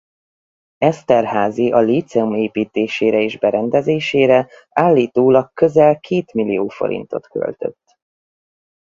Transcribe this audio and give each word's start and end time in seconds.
Eszterházy 0.77 1.71
a 1.71 1.77
líceum 1.79 2.33
építésére 2.33 3.21
és 3.21 3.37
berendezésére 3.37 4.47
állítólag 4.69 5.53
közel 5.53 5.99
két 5.99 6.33
millió 6.33 6.67
forintot 6.67 7.27
költött. 7.27 7.97